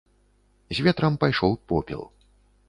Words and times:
З 0.77 0.85
ветрам 0.87 1.19
пайшоў 1.25 1.53
попел. 1.73 2.01